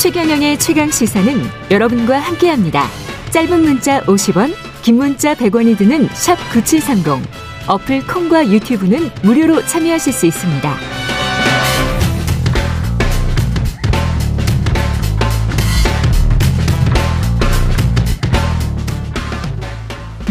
[0.00, 1.30] 최경영의 최강 시사는
[1.70, 2.84] 여러분과 함께합니다.
[3.32, 7.22] 짧은 문자 50원, 긴 문자 100원이 드는 샵 9730.
[7.68, 10.74] 어플 콩과 유튜브는 무료로 참여하실 수 있습니다.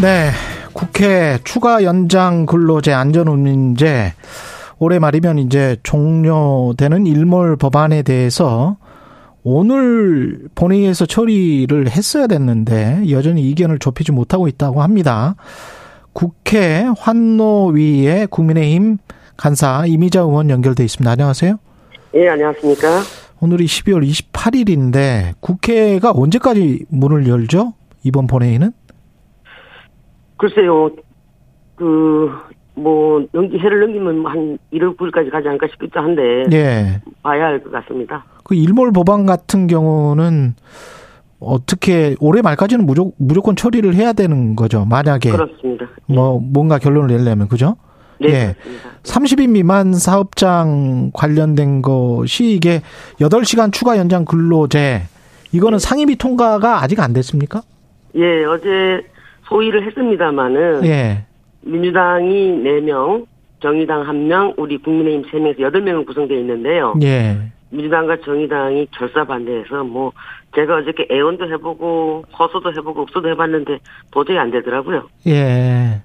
[0.02, 0.32] 네.
[0.74, 4.14] 국회 추가 연장 근로제 안전운임제
[4.80, 8.78] 올해 말이면 이제 종료되는 일몰 법안에 대해서
[9.44, 15.36] 오늘 본회의에서 처리를 했어야 됐는데 여전히 이견을 좁히지 못하고 있다고 합니다.
[16.14, 18.98] 국회 환노위의 국민의힘
[19.38, 21.10] 간사 이미자 의원 연결돼 있습니다.
[21.10, 21.58] 안녕하세요.
[22.16, 22.88] 예, 안녕하십니까.
[23.40, 27.74] 오늘이 12월 28일인데 국회가 언제까지 문을 열죠?
[28.04, 28.74] 이번 본회의는?
[30.38, 30.90] 글쎄요,
[31.76, 32.30] 그,
[32.76, 36.22] 뭐, 연기, 해를 넘기면 한 1월 9일까지 가지 않을까 싶기도 한데.
[36.52, 37.02] 예.
[37.22, 38.26] 봐야 할 것 같습니다.
[38.50, 40.56] 그 일몰 법안 같은 경우는
[41.40, 44.86] 어떻게 올해 말까지는 무조, 무조건 처리를 해야 되는 거죠.
[44.86, 45.30] 만약에.
[45.30, 45.86] 그렇습니다.
[46.08, 47.76] 뭐, 뭔가 결론을 내려면, 그죠?
[48.20, 48.56] 네, 예.
[48.64, 48.90] 그렇습니다.
[49.04, 52.82] 30인 미만 사업장 관련된 것이 이게
[53.22, 55.04] 8시간 추가 연장 근로제
[55.52, 57.62] 이거는 상임위 통과가 아직 안 됐습니까?
[58.16, 59.06] 예, 어제
[59.48, 60.86] 소위를 했습니다마는.
[60.86, 61.24] 예.
[61.62, 63.28] 민주당이 4명,
[63.62, 66.96] 정의당 1명, 우리 국민의힘 3명에서 8명은 구성되어 있는데요.
[67.04, 67.52] 예.
[67.72, 70.12] 민주당과 정의당이 결사 반대해서 뭐,
[70.56, 73.80] 제가 어저께 애원도 해보고, 허소도 해보고, 읍소도 해봤는데
[74.12, 75.08] 도저히 안 되더라고요.
[75.28, 76.02] 예.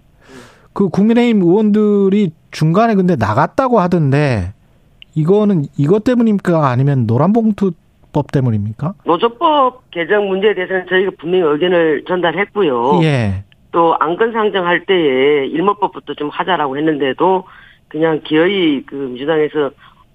[0.74, 4.52] 그 국민의힘 의원들이 중간에 근데 나갔다고 하던데
[5.14, 8.94] 이거는 이것 때문입니까 아니면 노란봉투법 때문입니까?
[9.04, 13.00] 노조법 개정 문제에 대해서는 저희가 분명히 의견을 전달했고요.
[13.04, 13.44] 예.
[13.70, 17.44] 또 안건 상정할 때에 일몰법부터 좀 하자라고 했는데도
[17.88, 19.70] 그냥 기어이 그 민주당에서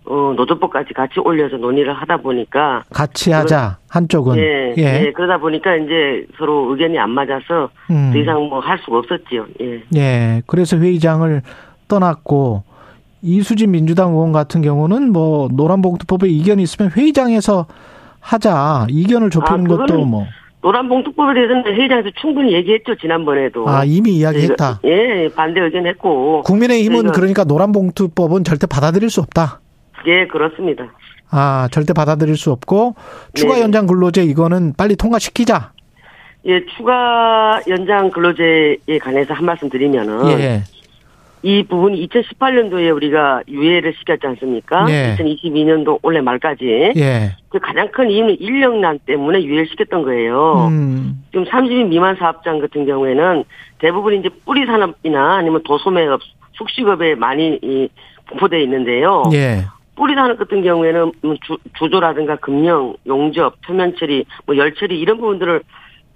[0.06, 5.12] 어 노조법까지 같이 올려서 논의를 하다 보니까 같이 하자 한쪽은 예, 예.
[5.16, 8.10] 그러다 보니까 이제 서로 의견이 안 맞아서 음.
[8.14, 9.46] 더 이상 뭐 할 수가 없었지요.
[9.62, 9.84] 예.
[9.96, 10.42] 예.
[10.48, 11.42] 그래서 회의장을
[11.88, 12.64] 떠났고
[13.22, 17.68] 이수진 민주당 의원 같은 경우는 뭐 노란봉투법에 이견이 있으면 회의장에서
[18.22, 20.26] 하자 이견을 좁히는 아, 것도 뭐
[20.62, 23.68] 노란봉투법에 대해서는 회의장에서 충분히 얘기했죠 지난번에도.
[23.68, 24.80] 아, 이미 이야기했다.
[24.86, 26.42] 예, 반대 의견했고.
[26.44, 29.60] 국민의힘은 저희가- 그러니까 노란봉투법은 절대 받아들일 수 없다.
[30.08, 30.92] 예, 그렇습니다.
[31.32, 32.96] 아, 절대 받아들일 수 없고
[33.34, 33.62] 추가 네.
[33.62, 35.72] 연장 근로제 이거는 빨리 통과시키자.
[36.46, 40.64] 예, 추가 연장 근로제에 관해서 한 말씀 드리면은 예.
[41.42, 44.86] 이 부분이 2018년도에 우리가 유예를 시켰지 않습니까?
[44.90, 45.16] 예.
[45.18, 46.94] 2022년도 올해 말까지.
[46.98, 47.36] 예.
[47.50, 50.68] 그 가장 큰 이유는 인력난 때문에 유예를 시켰던 거예요.
[50.70, 51.24] 음.
[51.32, 53.44] 지금 30인 미만 사업장 같은 경우에는
[53.80, 56.20] 대부분 이제 뿌리 산업이나 아니면 도소매업,
[56.54, 57.90] 숙식업에 많이 이
[58.28, 59.24] 분포되어 있는데요.
[59.34, 59.66] 예.
[60.00, 65.18] 뿌리 산업 같은 경우에는 뭐 주, 주조라든가 금령, 용접, 표면 처리, 뭐 열 처리 이런
[65.18, 65.62] 부분들을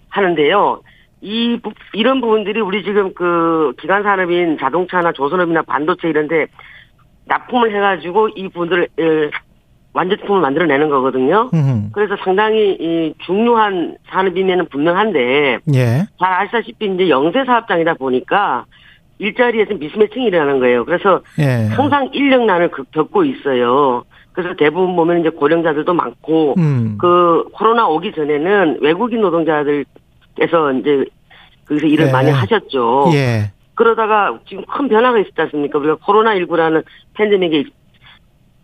[0.09, 0.81] 하는데요.
[1.21, 6.47] 이 부- 이런 부분들이 우리 지금 그 기간 산업인 자동차나 조선업이나 반도체 이런데
[7.25, 9.29] 납품을 해가지고 이 부분들을 에,
[9.93, 11.49] 완제품을 만들어내는 거거든요.
[11.53, 11.89] 음.
[11.93, 16.05] 그래서 상당히 이 중요한 산업이면은 분명한데 예.
[16.19, 18.65] 잘 아시다시피 이제 영세 사업장이다 보니까
[19.27, 20.83] 일자리에서 미스매칭이 일어나는 거예요.
[20.85, 21.67] 그래서 예.
[21.71, 24.03] 항상 인력난을 그- 겪고 있어요.
[24.33, 26.97] 그래서 대부분 보면 이제 고령자들도 많고 음.
[26.99, 31.05] 그 코로나 오기 전에는 외국인 노동자들께서 이제
[31.67, 32.11] 거기서 일을 네.
[32.11, 33.11] 많이 하셨죠.
[33.13, 33.51] 예.
[33.75, 35.79] 그러다가 지금 큰 변화가 있었지 않습니까?
[35.79, 37.63] 우리가 코로나19라는 팬데믹에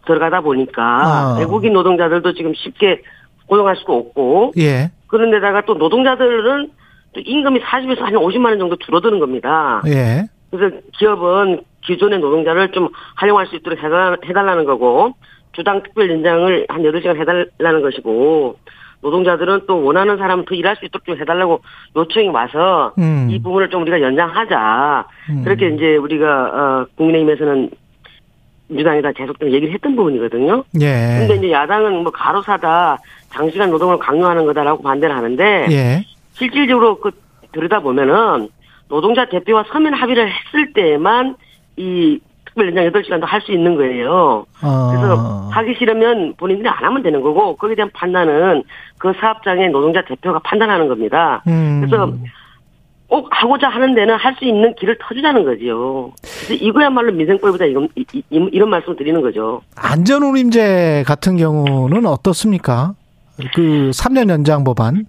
[0.06, 1.36] 들어가다 보니까 아.
[1.40, 3.02] 외국인 노동자들도 지금 쉽게
[3.47, 4.91] 고용할 수가 없고 예.
[5.08, 6.70] 그런데다가 또 노동자들은
[7.14, 9.81] 또 임금이 40에서 한 50만 원 정도 줄어드는 겁니다.
[9.88, 10.26] 예.
[10.52, 15.14] 그래서 기업은 기존의 노동자를 좀 활용할 수 있도록 해달- 해달라는 거고
[15.54, 18.58] 주당 특별 연장을 한 8시간 해달라는 것이고
[19.02, 21.62] 노동자들은 또 원하는 사람은 더 일할 수 있도록 좀 해달라고
[21.96, 23.28] 요청이 와서 음.
[23.32, 25.06] 이 부분을 좀 우리가 연장하자.
[25.30, 25.44] 음.
[25.46, 27.70] 그렇게 이제 우리가 어 국민의힘에서는
[28.68, 30.64] 민주당에다 계속 좀 얘기를 했던 부분이거든요.
[30.82, 31.18] 예.
[31.20, 32.98] 근데 이제 야당은 뭐 가로사다
[33.29, 36.03] 장시간 노동을 강요하는 거다라고 반대를 하는데 예.
[36.34, 37.09] 실질적으로 그
[37.53, 38.50] 들여다 보면은
[38.90, 41.36] 노동자 대표와 서면 합의를 했을 때만
[41.78, 44.46] 이 특별 연장 8시간도 할 수 있는 거예요.
[44.64, 44.88] 어.
[44.91, 48.64] 그래서 하기 싫으면 본인들이 안 하면 되는 거고 거기에 대한 판단은
[48.97, 51.41] 그 사업장의 노동자 대표가 판단하는 겁니다.
[51.47, 51.80] 음.
[51.86, 52.12] 그래서
[53.08, 56.12] 꼭 하고자 하는 데는 할 수 있는 길을 터주자는 거죠.
[56.46, 57.88] 그래서 이거야말로 민생법이다 이런,
[58.30, 59.62] 이런 말씀을 드리는 거죠.
[59.76, 62.94] 안전운임제 같은 경우는 어떻습니까?
[63.56, 65.06] 그 3년 연장 법안.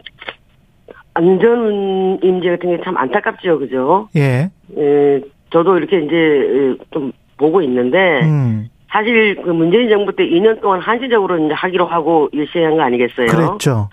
[1.21, 4.09] 안전임제 같은 게 참 안타깝죠, 그죠?
[4.17, 4.51] 예.
[4.79, 5.21] 에,
[5.51, 8.69] 저도 이렇게 이제 좀 보고 있는데 음.
[8.89, 13.27] 사실 그 문재인 정부 때 2년 동안 한시적으로 이제 하기로 하고 시행한 거 아니겠어요?
[13.27, 13.89] 그랬죠.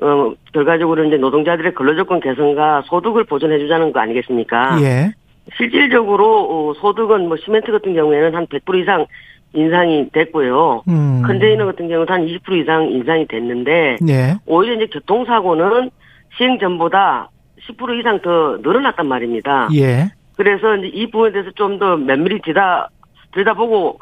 [0.00, 4.78] 어, 결과적으로 이제 노동자들의 근로조건 개선과 소득을 보존해주자는 거 아니겠습니까?
[4.82, 5.12] 예.
[5.56, 6.40] 실질적으로
[6.70, 9.06] 어, 소득은 뭐 시멘트 같은 경우에는 한 100% 이상
[9.54, 10.82] 인상이 됐고요.
[10.88, 11.22] 음.
[11.26, 14.34] 컨테이너 같은 경우는 한 20% 이상 인상이 됐는데 예.
[14.46, 15.90] 오히려 이제 교통사고는
[16.36, 17.28] 시행 전보다
[17.68, 19.68] 10% 이상 더 늘어났단 말입니다.
[19.74, 20.10] 예.
[20.36, 22.88] 그래서 이제 이 부분에 대해서 좀 더 면밀히 들여다,
[23.32, 23.98] 들여다보고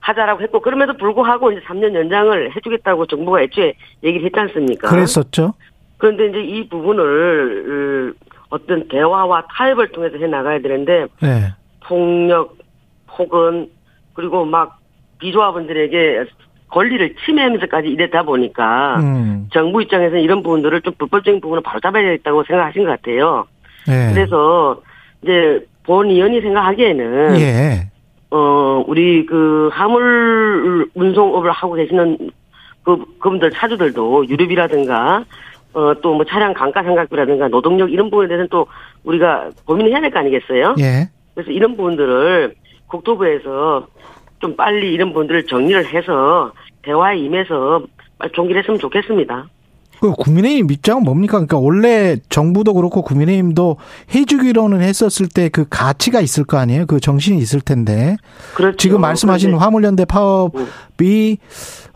[0.00, 4.88] 하자라고 했고, 그럼에도 불구하고 이제 3년 연장을 해주겠다고 정부가 애초에 얘기를 했지 않습니까?
[4.88, 5.54] 그랬었죠.
[5.98, 11.54] 그런데 이제 이 부분을, 어, 어떤 대화와 타협을 통해서 해 나가야 되는데, 예.
[11.84, 12.56] 폭력,
[13.06, 13.68] 폭언,
[14.14, 14.78] 그리고 막
[15.20, 16.24] 비조합원들에게
[16.72, 19.48] 권리를 침해하면서까지 이랬다 보니까, 음.
[19.52, 23.44] 정부 입장에서는 이런 부분들을 좀 불법적인 부분을 바로 잡아야 되겠다고 생각하신 것 같아요.
[23.88, 24.12] 예.
[24.14, 24.80] 그래서
[25.22, 27.88] 이제 본 의원이 생각하기에는 예.
[28.30, 32.16] 어 우리 그 화물 운송업을 하고 계시는
[32.84, 35.24] 그 그분들 차주들도 유류비라든가
[35.74, 38.66] 어 또 뭐 차량 감가상각비라든가 노동력 이런 부분에 대해서는 또
[39.04, 40.74] 우리가 고민을 해야 될 거 아니겠어요?
[40.78, 41.08] 예.
[41.34, 42.54] 그래서 이런 부분들을
[42.88, 43.86] 국토부에서
[44.42, 46.52] 좀 빨리 이런 부분들을 정리를 해서
[46.82, 47.82] 대화에 임해서
[48.18, 49.48] 빨리 종기를 했으면 좋겠습니다.
[50.00, 51.34] 그 국민의힘 입장은 뭡니까?
[51.34, 53.76] 그러니까 원래 정부도 그렇고 국민의힘도
[54.12, 56.86] 해주기로는 했었을 때 그 가치가 있을 거 아니에요?
[56.86, 58.16] 그 정신이 있을 텐데.
[58.54, 58.76] 그렇죠.
[58.76, 61.38] 지금 말씀하신 화물연대 파업이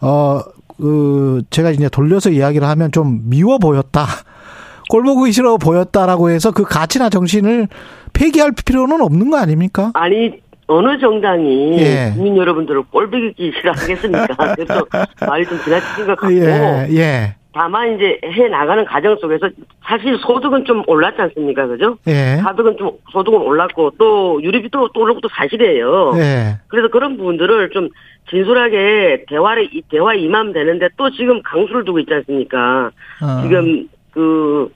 [0.00, 0.40] 어
[0.78, 4.04] 그 제가 이제 돌려서 이야기를 하면 좀 미워 보였다.
[4.90, 7.66] 꼴보기 싫어 보였다라고 해서 그 가치나 정신을
[8.12, 9.90] 폐기할 필요는 없는 거 아닙니까?
[9.94, 10.32] 아니
[10.68, 12.10] 어느 정당이 예.
[12.14, 14.26] 국민 여러분들을 꼴보기 싫어하겠습니까?
[14.56, 14.86] 그래서
[15.26, 19.48] 말이 좀 지나치신 것 같고 예, 예, 다만 이제 해 나가는 과정 속에서
[19.84, 21.96] 사실 소득은 좀 올랐지 않습니까, 그죠?
[22.08, 26.14] 예, 소득은 좀 소득은 올랐고 또 유류비 도 또 오른 것도 사실이에요.
[26.16, 27.88] 예, 그래서 그런 부분들을 좀
[28.30, 32.90] 진솔하게 대화를 이- 대화에 임하면 되는데 또 지금 강수를 두고 있지 않습니까?
[33.22, 34.68] 어, 지금 그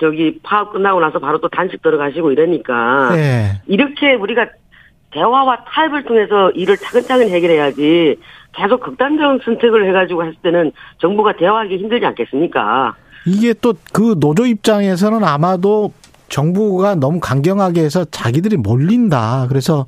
[0.00, 4.46] 저기 파업 끝나고 나서 바로 또 단식 들어가시고 이러니까 예, 이렇게 우리가
[5.12, 8.16] 대화와 타협을 통해서 일을 차근차근 해결해야지
[8.52, 12.94] 계속 극단적 선택을 해가지고 했을 때는 정부가 대화하기 힘들지 않겠습니까?
[13.26, 15.92] 이게 또 그 노조 입장에서는 아마도
[16.28, 19.46] 정부가 너무 강경하게 해서 자기들이 몰린다.
[19.48, 19.86] 그래서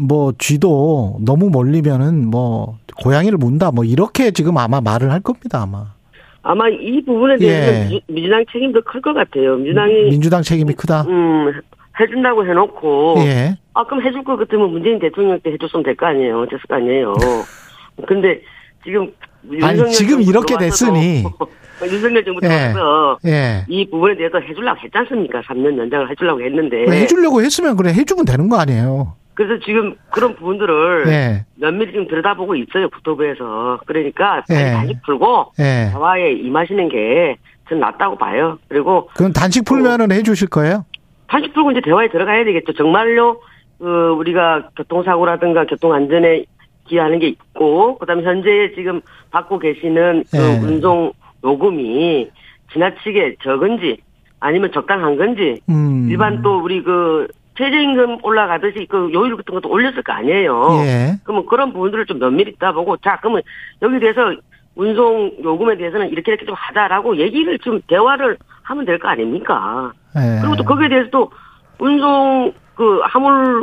[0.00, 3.70] 뭐 쥐도 너무 몰리면은 뭐 고양이를 문다.
[3.70, 5.62] 뭐 이렇게 지금 아마 말을 할 겁니다.
[5.62, 5.86] 아마
[6.42, 7.88] 아마 이 부분에 대해서는 예.
[7.88, 9.56] 미- 민주당 책임도 클 것 같아요.
[9.56, 11.02] 민주당이 민주당 책임이 크다.
[11.08, 11.52] 음
[12.00, 16.44] 해준다고 해놓고 예, 아 그럼 해줄 것 같으면 문재인 대통령 때 해줬으면 될 거 아니에요.
[16.46, 17.12] 됐을 거 아니에요.
[18.08, 18.40] 근데
[18.84, 19.12] 지금
[19.62, 21.24] 아니, 지금 이렇게 됐으니.
[21.84, 22.48] 윤석열 정부 예.
[22.48, 23.64] 들어와서 예.
[23.68, 25.40] 이 부분에 대해서 해주려고 했지 않습니까?
[25.40, 29.14] 3년 연장을 해주려고 했는데 해주려고 했으면 그래 해주면 되는 거 아니에요.
[29.34, 34.72] 그래서 지금 그런 부분들을 예, 면밀히 좀 들여다보고 있어요 국토부에서 그러니까 예.
[34.72, 35.90] 다시 풀고 예.
[35.92, 37.36] 대화에 임하시는 게
[37.68, 38.58] 저는 낫다고 봐요.
[38.68, 40.84] 그리고 그럼 단식 풀면은 해주실 거예요?
[41.28, 42.74] 다시 풀고 이제 대화에 들어가야 되겠죠.
[42.74, 43.40] 정말로
[43.78, 46.44] 그 우리가 교통사고라든가 교통안전에
[46.86, 49.00] 기여하는 게 있고 그다음에 현재 지금
[49.30, 50.58] 받고 계시는 그 예.
[50.58, 51.12] 운송
[51.42, 52.30] 요금이
[52.72, 53.98] 지나치게 적은지
[54.40, 56.08] 아니면 적당한 건지 음.
[56.10, 60.68] 일반 또 우리 그 최저임금 올라가듯이 그 요율 같은 것도 올렸을 거 아니에요.
[60.84, 61.12] 예.
[61.24, 63.42] 그러면 그런 부분들을 좀 면밀히 따보고 자 그러면
[63.82, 64.34] 여기 대해서
[64.74, 69.92] 운송 요금에 대해서는 이렇게 이렇게 좀 하자라고 얘기를 좀 대화를 하면 될 거 아닙니까?
[70.16, 70.40] 예.
[70.40, 71.30] 그리고 또 거기에 대해서 또
[71.78, 73.62] 운송 그 화물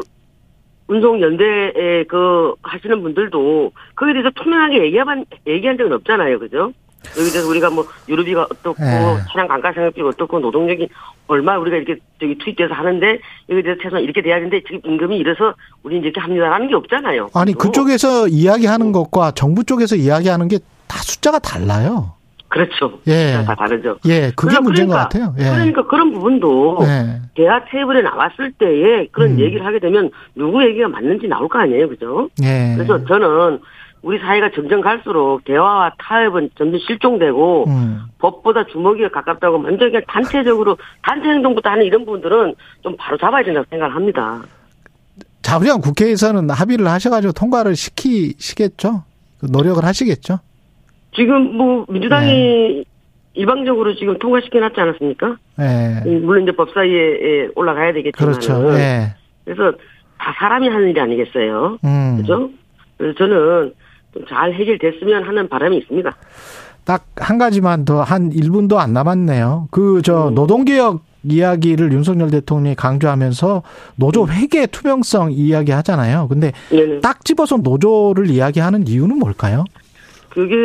[0.88, 6.74] 운송 연대에 그 하시는 분들도 거기에 대해서 투명하게 얘기한 얘기한 적은 없잖아요, 그죠?
[7.18, 9.18] 여기 대해서 우리가 뭐 유류비가 어떻고 예.
[9.32, 10.88] 차량 감가상각비가 어떻고 노동력이
[11.28, 15.54] 얼마 우리가 이렇게 저기 투입돼서 하는데 여기에 대해서 최소한 이렇게 돼야 되는데 지금 임금이 이래서
[15.84, 17.30] 우리는 이렇게 합니다라는 게 없잖아요.
[17.34, 17.54] 아니?
[17.54, 20.58] 그쪽에서 이야기하는 것과 정부 쪽에서 이야기하는 게
[20.89, 22.13] 다 숫자가 달라요.
[22.48, 23.00] 그렇죠.
[23.06, 23.44] 예.
[23.46, 24.00] 다 다르죠.
[24.08, 25.36] 예, 그게 그러니까- 문제인 것 같아요.
[25.38, 25.44] 예.
[25.44, 27.22] 그러니까 그런 부분도 예.
[27.36, 29.39] 대화 테이블에 나왔을 때에 그런 음.
[29.39, 32.28] 얘기를 하게 되면 누구 얘기가 맞는지 나올 거 아니에요, 그죠?
[32.42, 32.74] 예.
[32.75, 33.60] 그래서 저는
[34.01, 38.01] 우리 사회가 점점 갈수록 대화와 타협은 점점 실종되고 음.
[38.20, 43.65] 법보다 주먹이가 가깝다고 먼저 그냥 단체적으로 단체 행동부터 하는 이런 부분들은 좀 바로 잡아야 된다고
[43.70, 44.41] 생각을 합니다.
[45.41, 49.03] 자부장 국회에서는 합의를 하셔가지고 통과를 시키시겠죠?
[49.39, 50.39] 그 노력을 하시겠죠?
[51.15, 52.86] 지금 뭐 민주당이
[53.34, 55.38] 일방적으로 지금 통과시켜 놨지 않았습니까?
[55.60, 56.10] 예.
[56.20, 58.74] 물론 이제 법사위에 올라가야 되겠지만 그렇죠.
[58.74, 59.15] 예.
[59.46, 59.72] 그래서
[60.18, 61.79] 다 사람이 하는 일이 아니겠어요.
[61.84, 62.18] 음.
[62.18, 62.50] 그죠?
[62.98, 63.74] 그래서 저는
[64.13, 66.16] 좀 잘 해결됐으면 하는 바람이 있습니다.
[66.86, 69.68] 딱 한 가지만 더 한 1분도 안 남았네요.
[69.72, 70.36] 그저 음.
[70.36, 73.62] 노동개혁 이야기를 윤석열 대통령이 강조하면서
[73.98, 76.28] 노조 회계 투명성 이야기 하잖아요.
[76.30, 77.01] 근데 네네.
[77.01, 79.66] 딱 집어서 노조를 이야기하는 이유는 뭘까요?
[80.30, 80.56] 그게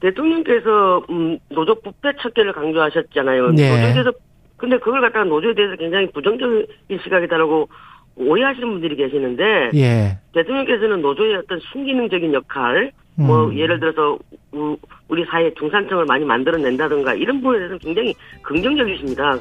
[0.00, 3.50] 대통령께서 음, 노조 부패 척결을 강조하셨잖아요.
[3.52, 3.70] 네.
[3.70, 4.12] 노조에 대해서
[4.56, 6.66] 근데 그걸 갖다가 노조에 대해서 굉장히 부정적인
[7.02, 7.68] 시각이다라고
[8.16, 10.18] 오해하시는 분들이 계시는데 예.
[10.34, 13.58] 대통령께서는 노조의 어떤 순기능적인 역할, 뭐 음.
[13.58, 14.18] 예를 들어서
[14.52, 14.76] 우-
[15.08, 19.38] 우리 사회 중산층을 많이 만들어낸다든가 이런 부분에 대해서는 굉장히 긍정적이십니다.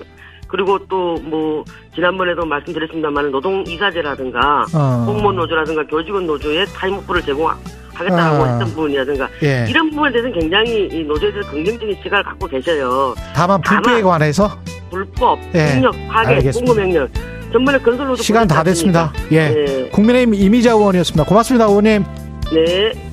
[0.48, 1.64] 그리고 또 뭐
[1.96, 5.06] 지난번에도 말씀드렸습니다만 노동 이사제라든가 어.
[5.06, 8.52] 공무원 노조라든가 교직원 노조에 타임오프를 제공하겠다고 아.
[8.52, 9.66] 했던 부분이라든가 예.
[9.70, 13.16] 이런 부분에 대해서는 굉장히 이 노조에 대해서 긍정적인 시각을 갖고 계셔요.
[13.36, 14.50] 다만 불법에 관해서
[14.92, 15.74] 불법, 예.
[15.74, 16.52] 폭력, 파괴.
[16.52, 17.08] 공무명령
[17.54, 19.14] 전번에 건설노조 시간 다 됐습니다.
[19.16, 19.36] 않습니까?
[19.36, 19.50] 예.
[19.50, 19.90] 네.
[19.90, 21.24] 국민의힘 이미자 의원이었습니다.
[21.24, 22.04] 고맙습니다, 의원님.
[22.52, 23.13] 네.